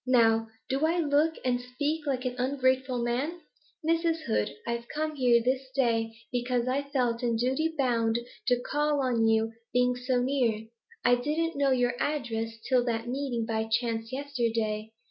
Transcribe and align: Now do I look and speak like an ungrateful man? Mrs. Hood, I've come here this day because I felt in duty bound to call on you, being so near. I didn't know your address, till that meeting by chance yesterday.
Now 0.07 0.47
do 0.67 0.83
I 0.83 0.97
look 0.97 1.35
and 1.45 1.61
speak 1.61 2.07
like 2.07 2.25
an 2.25 2.33
ungrateful 2.39 3.03
man? 3.03 3.41
Mrs. 3.87 4.21
Hood, 4.23 4.49
I've 4.65 4.87
come 4.87 5.15
here 5.15 5.43
this 5.43 5.69
day 5.75 6.17
because 6.31 6.67
I 6.67 6.81
felt 6.89 7.21
in 7.21 7.35
duty 7.35 7.75
bound 7.77 8.17
to 8.47 8.59
call 8.61 8.99
on 9.03 9.27
you, 9.27 9.53
being 9.71 9.95
so 9.95 10.19
near. 10.19 10.65
I 11.05 11.13
didn't 11.13 11.55
know 11.55 11.69
your 11.69 11.93
address, 11.99 12.57
till 12.67 12.83
that 12.85 13.07
meeting 13.09 13.45
by 13.45 13.67
chance 13.67 14.11
yesterday. 14.11 14.91